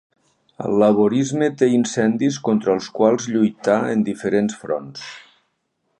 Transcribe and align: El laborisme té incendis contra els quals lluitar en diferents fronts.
El 0.67 0.77
laborisme 0.83 1.49
té 1.59 1.69
incendis 1.73 2.39
contra 2.49 2.73
els 2.79 2.89
quals 3.01 3.27
lluitar 3.35 3.79
en 3.93 4.03
diferents 4.11 4.61
fronts. 4.63 5.05